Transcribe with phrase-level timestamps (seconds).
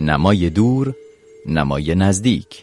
[0.00, 0.94] نمای دور
[1.46, 2.62] نمای نزدیک.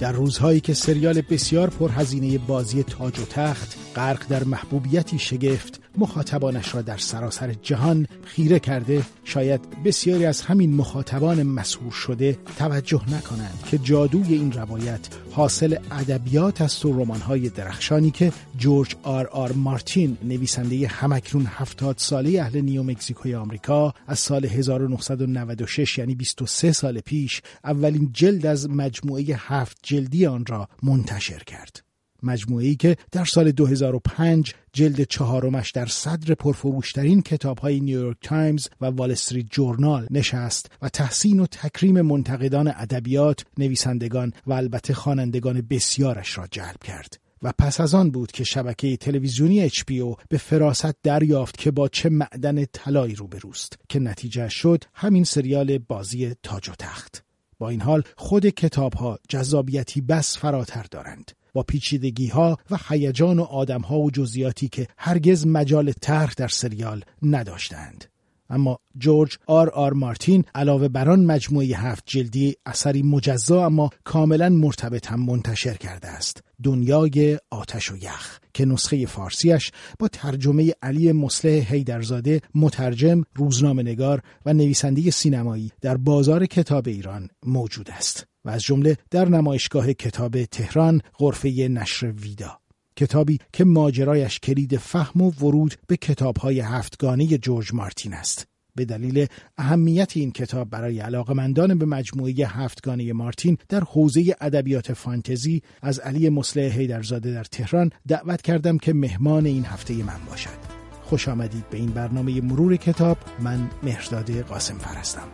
[0.00, 6.74] در روزهایی که سریال بسیار پرهزینه بازی تاج و تخت غرق در محبوبیتی شگفت مخاطبانش
[6.74, 13.62] را در سراسر جهان خیره کرده شاید بسیاری از همین مخاطبان مسهور شده توجه نکنند
[13.70, 20.16] که جادوی این روایت حاصل ادبیات است و رمان‌های درخشانی که جورج آر آر مارتین
[20.24, 27.42] نویسنده همکنون هفتاد ساله اهل نیو مکزیکوی آمریکا از سال 1996 یعنی 23 سال پیش
[27.64, 31.85] اولین جلد از مجموعه هفت جلدی آن را منتشر کرد.
[32.22, 38.86] مجموعه که در سال 2005 جلد چهارمش در صدر پرفروشترین کتاب های نیویورک تایمز و
[38.86, 46.38] وال استریت جورنال نشست و تحسین و تکریم منتقدان ادبیات، نویسندگان و البته خوانندگان بسیارش
[46.38, 47.26] را جلب کرد.
[47.42, 52.08] و پس از آن بود که شبکه تلویزیونی HBO به فراست دریافت که با چه
[52.08, 57.24] معدن طلایی روبروست که نتیجه شد همین سریال بازی تاج و تخت
[57.58, 63.38] با این حال خود کتاب ها جذابیتی بس فراتر دارند با پیچیدگی ها و هیجان
[63.38, 68.04] و آدم ها و جزئیاتی که هرگز مجال طرح در سریال نداشتند.
[68.50, 74.48] اما جورج آر آر مارتین علاوه بر آن مجموعه هفت جلدی اثری مجزا اما کاملا
[74.48, 76.42] مرتبط هم منتشر کرده است.
[76.62, 84.22] دنیای آتش و یخ که نسخه فارسیش با ترجمه علی مصلح هیدرزاده مترجم روزنامه نگار
[84.46, 88.26] و نویسنده سینمایی در بازار کتاب ایران موجود است.
[88.46, 92.58] و از جمله در نمایشگاه کتاب تهران غرفه نشر ویدا.
[92.96, 98.46] کتابی که ماجرایش کلید فهم و ورود به کتابهای هفتگانه جورج مارتین است.
[98.76, 99.26] به دلیل
[99.58, 106.28] اهمیت این کتاب برای علاقمندان به مجموعه هفتگانه مارتین در حوزه ادبیات فانتزی از علی
[106.28, 110.76] مصلح هیدرزاده در تهران دعوت کردم که مهمان این هفته من باشد.
[111.02, 113.18] خوش آمدید به این برنامه مرور کتاب.
[113.40, 115.28] من مهرداد قاسم فرستم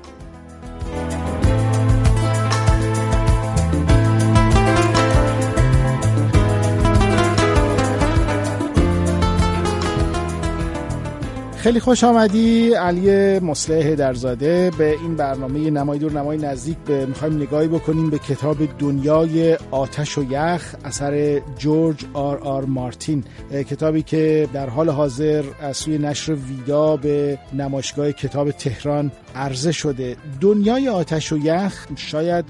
[11.62, 12.74] خیلی خوش آمدی.
[12.74, 18.18] علی مصلح درزاده به این برنامه نمای دور نمای نزدیک به می‌خوایم نگاهی بکنیم به
[18.18, 23.24] کتاب دنیای آتش و یخ اثر جورج آر آر مارتین.
[23.70, 30.16] کتابی که در حال حاضر از سوی نشر ویدا به نمایشگاه کتاب تهران عرضه شده.
[30.40, 32.44] دنیای آتش و یخ شاید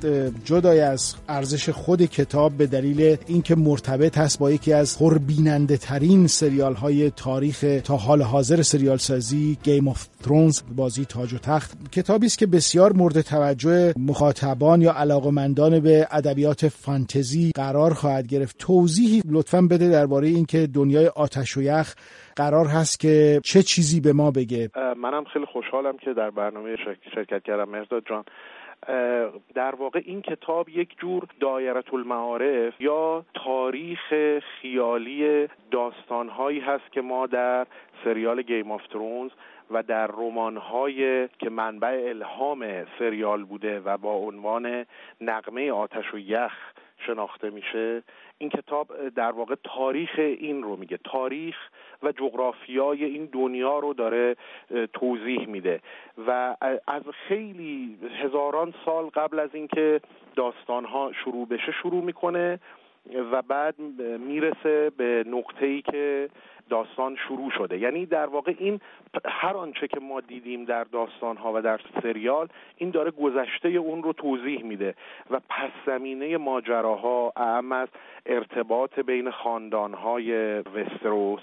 [0.44, 6.26] جدای از ارزش خود کتاب به دلیل اینکه مرتبط هست با یکی از پربیننده ترین
[6.26, 11.90] سریال های تاریخ تا حال حاضر سریال سازی Game of Thrones بازی تاج و تخت
[11.92, 18.58] کتابی است که بسیار مورد توجه مخاطبان یا علاقمندان به ادبیات فانتزی قرار خواهد گرفت.
[18.58, 21.94] توضیحی لطفا بده درباره اینکه دنیای آتش و یخ
[22.36, 24.70] قرار هست که چه چیزی به ما بگه.
[24.96, 26.76] منم خیلی خوشحالم که در برنامه
[27.14, 27.68] شرکت کردم.
[27.68, 28.24] مهرداد جان
[29.54, 37.26] در واقع این کتاب یک جور دایره المعارف یا تاریخ خیالی داستانهایی هست که ما
[37.26, 37.66] در
[38.04, 39.30] سریال گیم آف ترونز
[39.70, 44.86] و در رمان‌های که منبع الهام سریال بوده و با عنوان
[45.20, 46.52] نقمه آتش و یخ
[47.06, 48.02] شناخته میشه.
[48.38, 50.98] این کتاب در واقع تاریخ این رو میگه.
[51.04, 51.56] تاریخ
[52.02, 54.36] و جغرافیای این دنیا رو داره
[54.92, 55.80] توضیح میده.
[56.26, 60.00] و از خیلی هزاران سال قبل از اینکه
[60.36, 62.60] داستانها شروع بشه شروع می‌کنه
[63.32, 63.78] و بعد
[64.18, 66.28] می‌رسه به نقطه ای که
[66.68, 67.78] داستان شروع شده.
[67.78, 68.80] یعنی در واقع این
[69.24, 74.02] هر آنچه که ما دیدیم در داستان ها و در سریال این داره گذشته اون
[74.02, 74.94] رو توضیح میده
[75.30, 77.88] و پس زمینه ماجراها اهم از
[78.26, 81.40] ارتباط بین خاندان های وستروس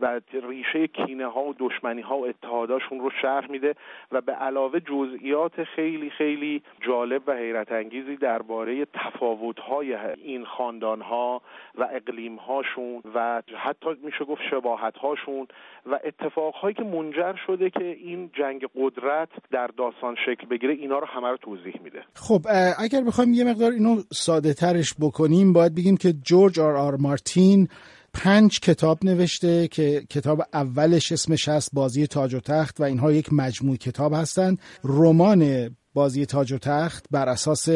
[0.00, 3.74] و ریشه کینه ها و دشمنی ها و اتحاداشون رو شرح میده
[4.12, 11.00] و به علاوه جزئیات خیلی خیلی جالب و حیرت انگیزی درباره تفاوت های این خاندان
[11.00, 11.42] ها
[11.74, 15.46] و اقلیم هاشون و حتی میشه گفت شباهت هاشون
[15.86, 20.98] و اتفاق هایی که منجر شده که این جنگ قدرت در داستان شکل بگیره اینا
[20.98, 22.02] رو همه رو توضیح میده.
[22.14, 22.40] خب
[22.78, 27.68] اگر بخوایم یه مقدار اینو ساده ترش بکنیم باید بگیم که جورج آر آر مارتین
[28.14, 33.32] پنج کتاب نوشته که کتاب اولش اسمش هست بازی تاج و تخت و اینها یک
[33.32, 37.68] مجموع کتاب هستند رمان بازی تاج و تخت بر اساس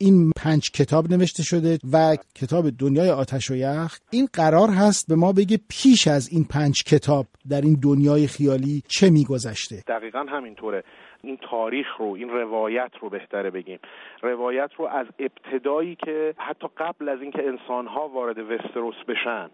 [0.00, 5.16] این پنج کتاب نوشته شده و کتاب دنیای آتش و یخ این قرار هست به
[5.16, 9.76] ما بگه پیش از این پنج کتاب در این دنیای خیالی چه میگذشته.
[9.88, 10.84] دقیقا همینطوره.
[11.22, 13.78] این تاریخ رو این روایت رو بهتره بگیم.
[14.22, 19.48] روایت رو از ابتدایی که حتی قبل از اینکه انسانها وارد وستروس بشن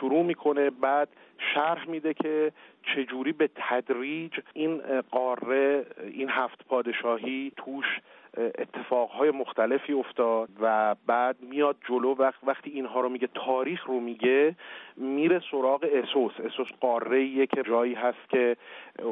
[0.00, 1.08] شروع می‌کنه بعد
[1.54, 2.52] شرح میده که
[2.82, 8.00] چجوری به تدریج این قاره این هفت پادشاهی توش
[8.36, 14.56] اتفاقهای مختلفی افتاد و بعد میاد جلو وقت وقتی اینها رو میگه تاریخ رو میگه
[14.96, 16.32] میره سراغ اسوس.
[16.44, 18.56] اسوس قاره که جایی هست که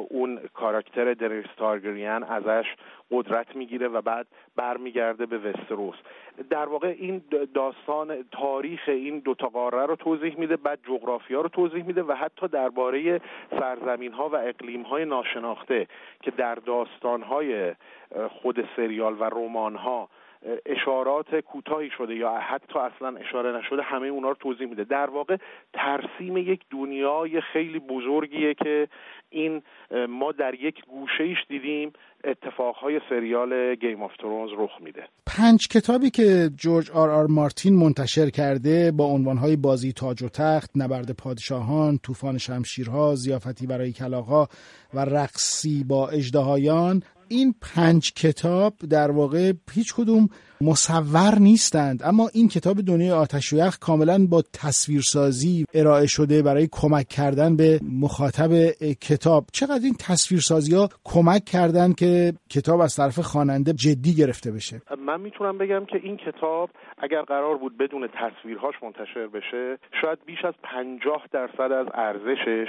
[0.09, 2.65] اون کاراکتر دنیس تارگریان ازش
[3.11, 5.95] قدرت می‌گیره و بعد برمیگرده به وستروس.
[6.49, 7.21] در واقع این
[7.53, 12.47] داستان تاریخ این دوتا قاره رو توضیح میده بعد جغرافیا رو توضیح میده و حتی
[12.47, 13.21] درباره
[13.59, 15.87] سرزمین ها و اقلیم های ناشناخته
[16.21, 17.75] که در داستان های
[18.29, 20.09] خود سریال و رمان ها
[20.65, 24.83] اشارات کوتاهی شده یا حتی اصلا اشاره نشده همه اونا رو توضیح میده.
[24.83, 25.37] در واقع
[25.73, 28.87] ترسیم یک دنیای خیلی بزرگیه که
[29.29, 29.61] این
[30.09, 31.93] ما در یک گوشه ایش دیدیم
[32.23, 35.03] اتفاقهای سریال Game of Thrones رخ میده.
[35.37, 40.71] پنج کتابی که جورج آر آر مارتین منتشر کرده با عنوانهای بازی تاج و تخت
[40.75, 44.47] نبرد پادشاهان طوفان شمشیرها ضیافتی برای کلاغها
[44.93, 50.29] و رقصی با اژدهایان این پنج کتاب در واقع هیچ کدوم
[50.61, 52.01] مصور نیستند.
[52.03, 57.55] اما این کتاب دنیای آتش و یخ کاملا با تصویرسازی ارائه شده برای کمک کردن
[57.55, 58.51] به مخاطب
[59.01, 59.45] کتاب.
[59.53, 65.21] چقدر این تصویرسازی ها کمک کردن که کتاب از طرف خواننده جدی گرفته بشه؟ من
[65.21, 70.53] می‌تونم بگم که این کتاب اگر قرار بود بدون تصویرهاش منتشر بشه شاید بیش از
[70.63, 72.67] پنجاه درصد از ارزشش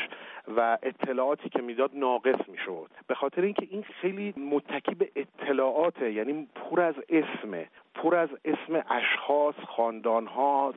[0.57, 2.91] و اطلاعاتی که می‌داد ناقص می‌شد.
[3.07, 7.69] به خاطر اینکه این خیلی متکی به اطلاعاته یعنی پر از اسمه.
[8.03, 10.75] پر از اسم اشخاص خاندانها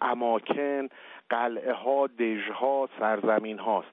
[0.00, 0.88] اماکن
[1.30, 3.88] قلعه ها دژها سرزمین هاست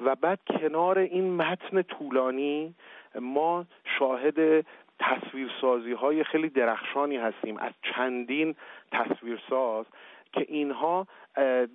[0.00, 2.74] و بعد کنار این متن طولانی
[3.20, 3.64] ما
[3.98, 4.66] شاهد
[4.98, 7.56] تصویرسازی های خیلی درخشانی هستیم.
[7.56, 8.54] از چندین
[8.92, 9.86] تصویرساز
[10.32, 11.06] که اینها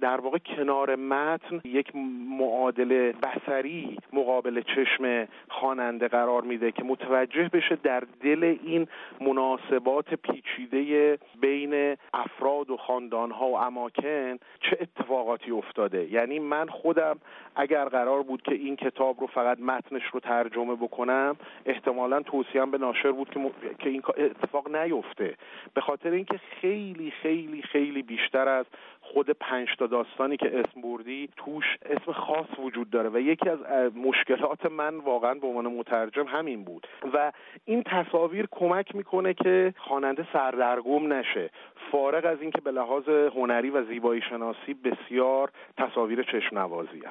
[0.01, 1.91] در واقع کنار متن یک
[2.39, 8.88] معادله بسری مقابل چشم خواننده قرار میده که متوجه بشه در دل این
[9.21, 16.11] مناسبات پیچیده بین افراد و خاندانها و اماکن چه اتفاقاتی افتاده.
[16.11, 17.19] یعنی من خودم
[17.56, 21.35] اگر قرار بود که این کتاب رو فقط متنش رو ترجمه بکنم
[21.65, 25.35] احتمالا توصیم به ناشر بود که, که این اتفاق نیفته.
[25.73, 28.65] به خاطر اینکه خیلی خیلی خیلی بیشتر از
[29.13, 33.59] خود پنج تا داستانی که اسم بردی توش اسم خاص وجود داره و یکی از
[33.95, 37.31] مشکلات من واقعا به عنوان مترجم همین بود و
[37.65, 41.50] این تصاویر کمک می‌کنه که خواننده سردرگم نشه.
[41.91, 43.03] فارغ از اینکه به لحاظ
[43.35, 47.01] هنری و زیبایی شناسی بسیار تصاویر چشم نوازی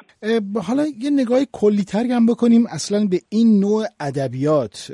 [0.69, 4.93] حالا یه نگاه کلی هم بکنیم اصلا به این نوع ادبیات.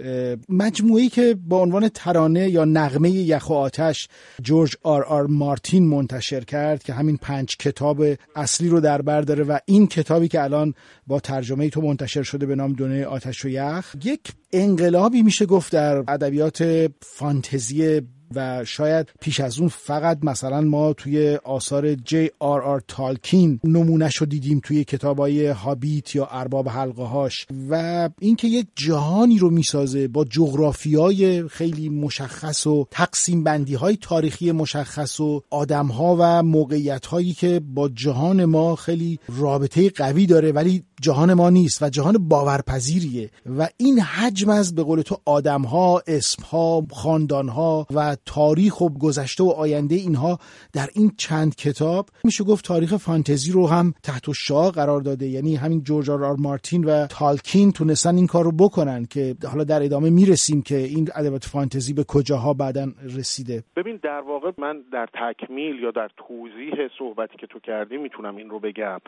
[0.49, 4.09] مجموعی که با عنوان ترانه یا نغمه یخ و آتش
[4.43, 8.05] جورج آر آر مارتین منتشر کرد که همین پنج کتاب
[8.37, 10.75] اصلی رو در بر داره و این کتابی که الان
[11.07, 15.73] با ترجمه تو منتشر شده به نام دنیای آتش و یخ یک انقلابی میشه گفت
[15.73, 18.03] در ادبیات فانتزی
[18.35, 24.17] و شاید پیش از اون فقط مثلا ما توی آثار جی آر آر تالکین نمونهش
[24.17, 30.09] رو دیدیم توی کتابای هابیت یا ارباب حلقه هاش و اینکه یک جهانی رو می‌سازه
[30.09, 37.07] با جغرافیای خیلی مشخص و تقسیم بندی های تاریخی مشخص و آدم ها و موقعیت
[37.07, 42.29] هایی که با جهان ما خیلی رابطه قوی داره ولی جهان ما نیست و جهان
[42.29, 48.17] باورپذیریه و این حجم از به قول تو آدم ها اسم ها خاندان ها و
[48.27, 50.39] تاریخ و گذشته و آینده اینها
[50.73, 55.27] در این چند کتاب میشه گفت تاریخ فانتزی رو هم تحت شاه قرار داده.
[55.27, 59.83] یعنی همین جورج آر, مارتین و تالکین تونستن این کار رو بکنن که حالا در
[59.83, 62.87] ادامه می‌رسیم که این ادبیات فانتزی به کجاها بعدا
[63.19, 63.65] رسیده.
[63.77, 68.51] ببین در واقع من در تکمیل یا در توضیح صحبتی که تو کردی می‌تونم این
[68.51, 68.99] رو بگم.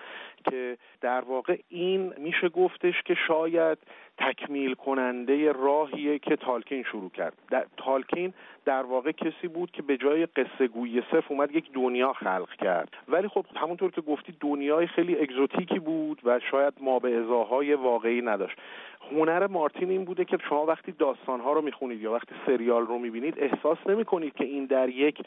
[0.50, 3.78] که در واقع این میشه گفتش که شاید
[4.18, 7.32] تکمیل کننده راهیه که تالکین شروع کرد.
[7.50, 12.12] در تالکین در واقع کسی بود که به جای قصه گویی صرف اومد یک دنیا
[12.12, 12.88] خلق کرد.
[13.08, 18.22] ولی خب همونطور که گفتی دنیای خیلی اگزوتیکی بود و شاید ما به ازاهای واقعی
[18.22, 18.58] نداشت.
[19.12, 23.34] هنر مارتین این بوده که شما وقتی داستانها رو می‌خونید یا وقتی سریال رو می‌بینید
[23.38, 25.22] احساس نمی‌کنید که این در یک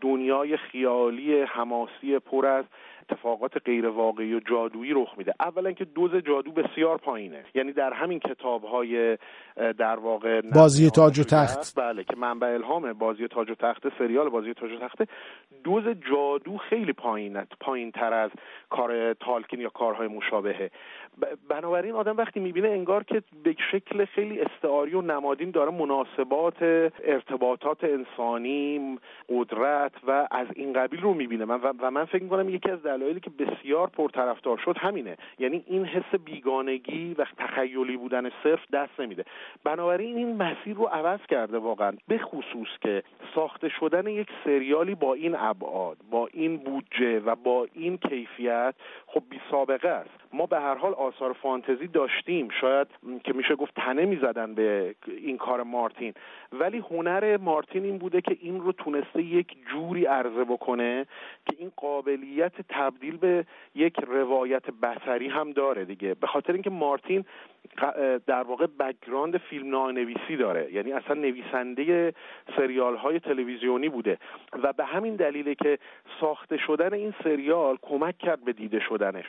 [0.00, 2.64] دنیای خیالی حماسی پر از
[3.10, 5.34] اتفاقات غیر واقعی و جادویی رخ میده.
[5.40, 7.44] اولا که دوز جادو بسیار پایینه.
[7.54, 9.18] یعنی در همین کتاب های
[9.56, 11.74] در واقع بازی تاج و تخت.
[11.76, 14.98] بله که منبع الهام بازی تاج و تخت سریال بازی تاج و تخت
[15.66, 18.30] دوز جادو خیلی پایینه پایین تر از
[18.70, 20.70] کار تالکین یا کارهای مشابهه.
[21.48, 26.62] بنابراین آدم وقتی می‌بینه انگار که به شکل خیلی استعاری و نمادین داره مناسبات
[27.04, 31.44] ارتباطات انسانی قدرت و از این قبیل رو می‌بینه.
[31.44, 35.16] من و من فکر می‌کنم یکی از دلایلی که بسیار پرطرفدار شد همینه.
[35.38, 39.24] یعنی این حس بیگانگی و تخیلی بودن صرف دست نمیده.
[39.64, 43.02] بنابراین این مسیر رو عوض کرده واقعا به خصوص که
[43.34, 45.96] ساخته شدن یک سریالی با این ابعاد.
[46.10, 48.74] با این بودجه و با این کیفیت
[49.06, 50.25] خب بی سابقه است.
[50.32, 52.48] ما به هر حال آثار فانتزی داشتیم.
[52.60, 52.86] شاید
[53.24, 56.14] که میشه گفت تنه می‌زدن به این کار مارتین.
[56.52, 61.06] ولی هنر مارتین این بوده که این رو تونسته یک جوری عرضه بکنه
[61.46, 66.14] که این قابلیت تبدیل به یک روایت بصری هم داره دیگه.
[66.14, 67.24] به خاطر اینکه مارتین
[68.26, 70.72] در واقع background فیلم نویسی داره.
[70.72, 72.14] یعنی اصلا نویسنده
[72.56, 74.18] سریال های تلویزیونی بوده.
[74.62, 75.78] و به همین دلیله که
[76.20, 79.24] ساخته شدن این سریال کمک کرد به دیده شدنش.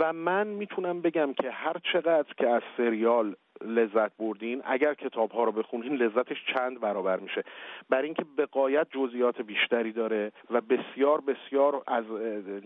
[0.00, 5.44] و من می‌تونم بگم که هر چقدر که از سریال لذت بردین اگر کتاب ها
[5.44, 7.44] رو بخونین لذتش چند برابر میشه.
[7.90, 12.04] بر اینکه به قایت جزئیات بیشتری داره و بسیار بسیار از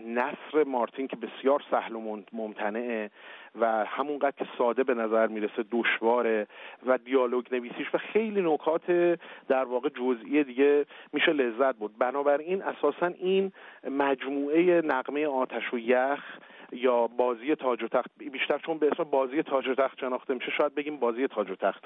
[0.07, 3.11] نصر مارتین که بسیار سهل و ممتنعه
[3.59, 6.47] و همونقدر که ساده به نظر می‌رسه دشواره
[6.85, 8.91] و دیالوگ نویسیش و خیلی نکات
[9.47, 11.97] در واقع جزئی دیگه میشه لذت برد.
[11.97, 13.51] بنابراین اساسا این
[13.89, 16.23] مجموعه نقمه آتش و یخ
[16.71, 20.51] یا بازی تاج و تخت بیشتر چون به اسم بازی تاج و تخت شناخته میشه
[20.57, 21.83] شاید بگیم بازی تاج و تخت.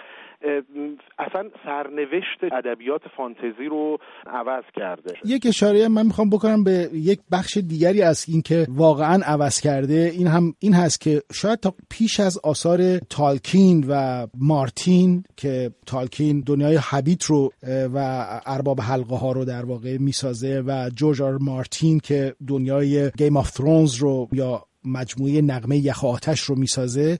[1.19, 5.13] اصلا سرنوشت ادبیات فانتزی رو عوض کرده.
[5.25, 10.11] یک اشاره من می‌خوام بکنم به یک بخش دیگری از این که واقعا عوض کرده.
[10.13, 16.43] این هم این هست که شاید تا پیش از آثار تالکین و مارتین که تالکین
[16.47, 17.51] دنیای حبیت رو
[17.93, 23.37] و ارباب حلقه ها رو در واقع می‌سازه و جورج آر مارتین که دنیای Game
[23.37, 27.19] of Thrones رو یا مجموعه نغمه یخ آتش رو می‌سازه.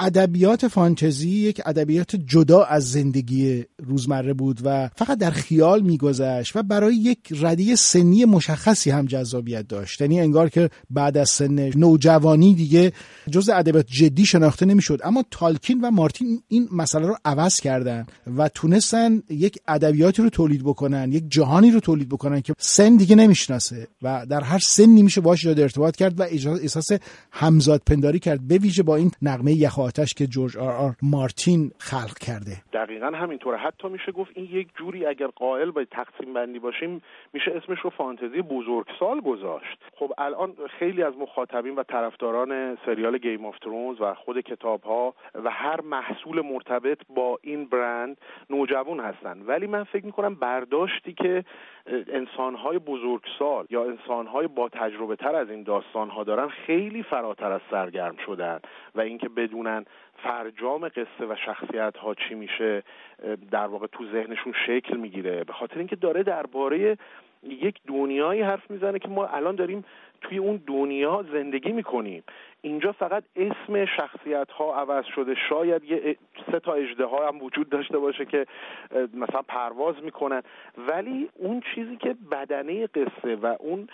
[0.00, 6.62] ادبیات فانتزی یک ادبیات جدا از زندگی روزمره بود و فقط در خیال میگذشت و
[6.62, 10.00] برای یک رده سنی مشخصی هم جذابیت داشت.
[10.00, 12.92] یعنی انگار که بعد از سن نوجوانی دیگه
[13.30, 15.00] جز ادبیات جدی شناخته نمی‌شد.
[15.04, 18.06] اما تالکین و مارتین این مسئله رو عوض کردن
[18.38, 23.16] و تونستن یک ادبیاتی رو تولید بکنن یک جهانی رو تولید بکنن که سن دیگه
[23.16, 26.92] نمی‌شناسه و در هر سنی میشه باش ایجاد ارتباط کرد و احساس
[27.32, 31.70] همزاد پنداری کرد به ویژه با این نغمه یخ آتش که جورج آر آر مارتین
[31.78, 32.56] خلق کرده.
[32.72, 33.58] دقیقا همینطوره.
[33.58, 37.02] حتی میشه گفت این یک جوری اگر قائل به تقسیم بندی باشیم
[37.32, 39.78] میشه اسمش رو فانتزی بزرگسال گذاشت.
[39.98, 45.14] خب الان خیلی از مخاطبین و طرفداران سریال Game of Thrones و خود کتاب ها
[45.34, 48.16] و هر محصول مرتبط با این برند
[48.50, 49.42] نوجوان هستن.
[49.46, 51.44] ولی من فکر می‌کنم برداشتی که
[51.86, 57.60] انسانهای بزرگسال یا انسانهای با تجربه تر از این داستان ها دارن خیلی فراتر از
[57.70, 58.60] سرگرم شدن
[58.94, 59.84] و اینکه بدونن
[60.22, 62.82] فرجام قصه و شخصیت ها چی میشه
[63.50, 65.44] در واقع تو ذهنشون شکل می‌گیره.
[65.44, 66.98] به خاطر اینکه داره درباره
[67.42, 69.84] یک دنیایی حرف می‌زنه که ما الان داریم
[70.22, 72.22] توی اون دنیا زندگی می‌کنیم.
[72.62, 75.34] اینجا فقط اسم شخصیت ها عوض شده.
[75.48, 76.16] شاید یه
[76.52, 78.46] سه تا اجده ها هم وجود داشته باشه که
[79.14, 80.42] مثلا پرواز می‌کنن.
[80.88, 83.88] ولی اون چیزی که بدنه قصه و اون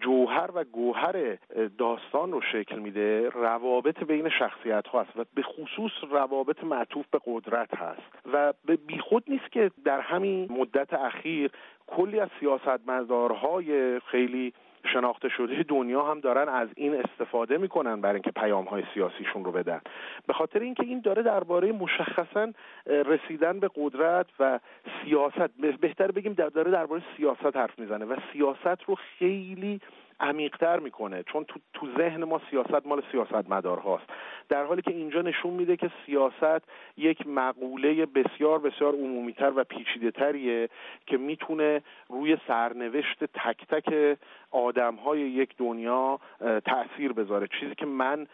[0.00, 1.38] جوهر و گوهر
[1.78, 7.20] داستان رو شکل میده روابط بین شخصیت ها هست و به خصوص روابط معطوف به
[7.26, 8.26] قدرت هست.
[8.32, 11.50] و به بیخود نیست که در همین مدت اخیر
[11.86, 14.52] کلی از سیاستمدارهای خیلی
[14.92, 19.52] شناخته شده دنیا هم دارن از این استفاده می‌کنن برای اینکه پیام های سیاسیشون رو
[19.52, 19.80] بدن.
[20.26, 22.52] به خاطر اینکه این داره درباره مشخصا
[22.86, 24.60] رسیدن به قدرت و
[25.04, 29.80] سیاست بهتر بگیم داره درباره سیاست حرف می‌زنه و سیاست رو خیلی
[30.20, 34.04] عمیقتر می‌کنه چون تو, تو ذهن ما سیاست مال سیاست مدار هاست.
[34.48, 36.64] در حالی که اینجا نشون میده که سیاست
[36.96, 40.68] یک مقوله بسیار بسیار عمومیتر و پیچیده تریه
[41.06, 44.18] که می‌تونه روی سرنوشت تک تک
[44.50, 46.20] آدم های یک دنیا
[46.64, 47.48] تاثیر بذاره.
[47.60, 48.26] چیزی که من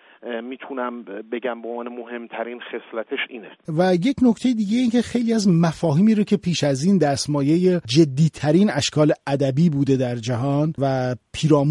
[0.43, 3.51] می‌تونم بگم به عنوان مهمترین خصلتش اینه.
[3.79, 7.81] و یک نکته دیگه این که خیلی از مفاهیمی رو که پیش از این دستمایه
[7.87, 11.15] جدیترین اشکال ادبی بوده در جهان و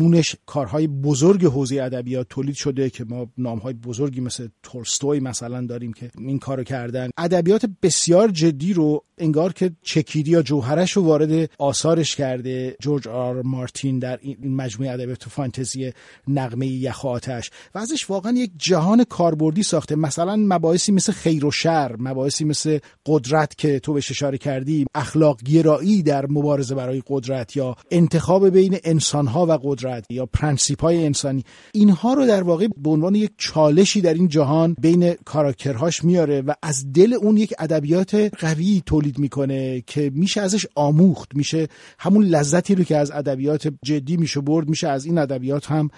[0.07, 5.93] پیرامونش کارهای بزرگ حوزه ادبیات تولید شده که ما نامهای بزرگی مثل تولستوی مثلا داریم
[5.93, 7.09] که این کارو کردن.
[7.17, 12.75] ادبیات بسیار جدی رو انگار که چکیدی یا جوهرش رو وارد آثارش کرده.
[12.81, 15.93] جورج آر مارتین در این مجموعه ادبیات فانتزی
[16.27, 17.51] نغمه یخ آتش.
[17.75, 19.95] و ازش واقعا یک جهان کاربردی ساخته.
[19.95, 25.43] مثلا مباحثی مثل خیر و شر مباحثی مثل قدرت که تو بهش اشاره کردی اخلاق
[25.43, 31.43] گرایی در مبارزه برای قدرت یا انتخاب بین انسانها و قدرت یا پرنسیپ های انسانی.
[31.71, 36.53] اینها رو در واقع به عنوان یک چالشی در این جهان بین کاراکترهاش میاره و
[36.61, 41.35] از دل اون یک ادبیات قوی تولید می‌کنه که میشه ازش آموخت.
[41.35, 41.67] میشه
[41.99, 45.89] همون لذتی رو که از ادبیات جدی میشه برد میشه از این ادبیات هم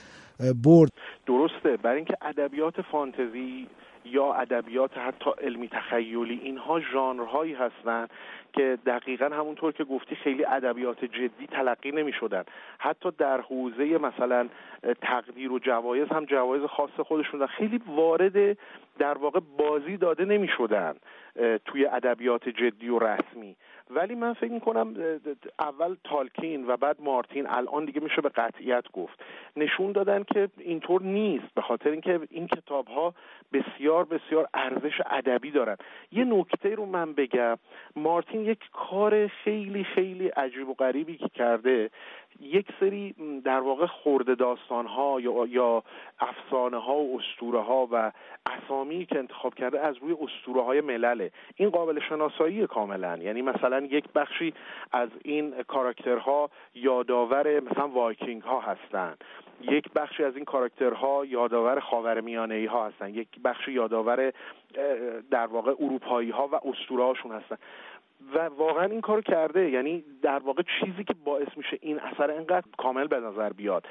[0.64, 0.90] برد.
[1.28, 1.78] درسته.
[1.84, 3.68] برای اینکه ادبیات فانتزی
[4.06, 8.10] یا ادبیات حتی علمی تخیلی اینها ژانرهایی هستند
[8.54, 12.44] که دقیقا همونطور که گفتی خیلی ادبیات جدی تلقی نمی شدن
[12.78, 14.48] حتی در حوزه مثلا
[15.02, 18.58] تقدیر و جوایز هم جوایز خاص خودشون خیلی وارد
[19.00, 20.94] در واقع بازی داده نمی شدن
[21.66, 23.56] توی ادبیات جدی و رسمی.
[23.90, 24.94] ولی من فکر می‌کنم
[25.60, 29.24] اول تالکین و بعد مارتین الان دیگه میشه به قطعیت گفت.
[29.56, 33.14] نشون دادن که اینطور نیست به خاطر اینکه این کتاب ها
[33.54, 35.78] بسیار بسیار ارزش ادبی دارن.
[36.12, 37.58] یه نکته رو من بگم.
[37.96, 41.90] مارتین یک کار خیلی خیلی عجیب و غریبی که کرده
[42.42, 43.16] یک سری
[43.46, 45.84] در واقع خورده داستان ها یا, یا
[46.20, 48.12] افسانه ها و اسطوره ها و
[48.46, 51.29] اسامی که انتخاب کرده از روی اسطوره های ملله.
[51.56, 53.18] این قابل شناسایی کاملا.
[53.18, 54.54] یعنی مثلا یک بخشی
[54.92, 59.24] از این کاراکترها یادآور مثلا وایکینگ ها هستند
[59.62, 63.10] یک بخشی از این کاراکترها یادآور خاورمیانه ای ها هستن.
[63.10, 64.34] یک بخشی یادآور
[65.32, 67.58] در واقع اروپایی ها و اسطوره هاشون هستن.
[68.34, 69.70] و واقعا این کارو کرده.
[69.70, 73.88] یعنی در واقع چیزی که باعث میشه این اثر انقدر کامل به نظر بیاد.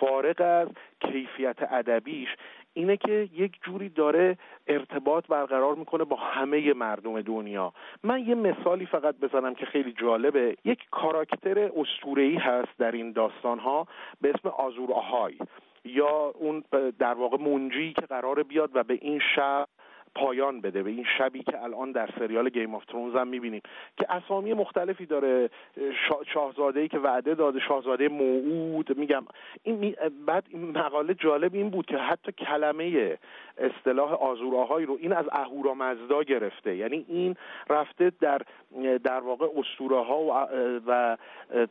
[0.00, 0.68] فارغ از
[1.00, 2.28] کیفیت ادبیش
[2.74, 7.72] اینه که یک جوری داره ارتباط برقرار می‌کنه با همه مردم دنیا.
[8.02, 10.56] من یه مثالی فقط بزنم که خیلی جالبه.
[10.64, 13.86] یک کاراکتر اسطوره‌ای هست در این داستان ها
[14.20, 15.38] به اسم آزور آهای
[15.84, 16.64] یا اون
[16.98, 19.68] در واقع منجی که قرار بیاد و به این شب
[20.14, 20.82] پایان بده.
[20.82, 23.62] به این شبی که الان در سریال Game of Thrones هم می‌بینیم
[23.96, 25.50] که اسامی مختلفی داره.
[26.34, 29.24] شاهزاده ای که وعده داده شاهزاده موعود میگم.
[29.62, 33.18] این بعد این مقاله جالب این بود که حتی کلمه
[33.58, 36.76] اصطلاح آزوراهایی رو این از اهورامزدا گرفته.
[36.76, 37.36] یعنی این
[37.70, 38.42] رفته در
[39.04, 40.46] در واقع اسطوره ها و,
[40.86, 41.16] و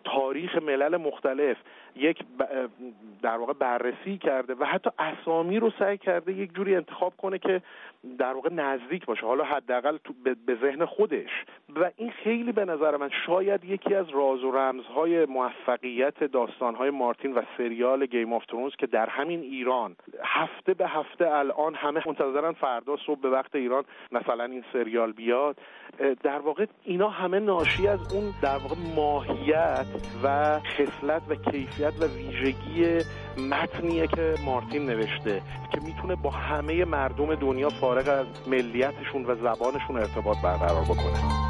[0.03, 1.57] تاریخ ملل مختلف
[1.95, 2.23] یک
[3.21, 7.61] در واقع بررسی کرده و حتی اسامی رو سعی کرده یک جوری انتخاب کنه که
[8.29, 9.25] در واقع نزدیک باشه.
[9.25, 9.97] حالا حداقل
[10.45, 11.29] به ذهن خودش.
[11.75, 17.33] و این خیلی به نظر من شاید یکی از راز و رمزهای موفقیت داستانهای مارتین
[17.33, 22.51] و سریال Game of Thrones که در همین ایران هفته به هفته الان همه منتظرن
[22.51, 25.57] فردا صبح به وقت ایران مثلا این سریال بیاد.
[26.23, 29.85] در واقع اینا همه ناشی از اون در واقع ماهیت
[30.23, 32.99] و خصلت و کیفیت و ویژگی
[33.39, 39.97] متنیه که مارتین نوشته که می‌تونه با همه مردم دنیا فارغ از ملیتشون و زبانشون
[39.97, 41.49] ارتباط برقرار بکنه.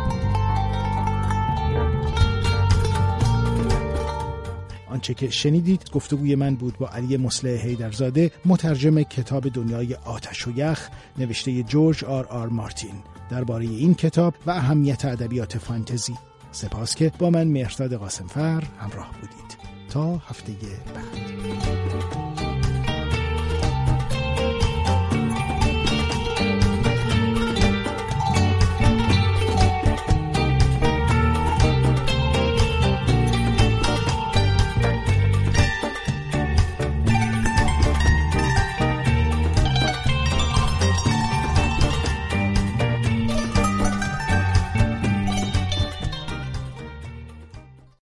[4.90, 10.52] آنچه که شنیدید گفتگوی من بود با علی مسلح هیدرزاده مترجم کتاب دنیای آتش و
[10.56, 12.96] یخ نوشته جورج آر آر مارتین.
[13.30, 16.14] درباره این کتاب و اهمیت ادبیات فانتزی.
[16.52, 19.58] سپاس که با من مهرداد قاسمفر همراه بودید.
[19.90, 20.52] تا هفته
[20.96, 21.69] بعد.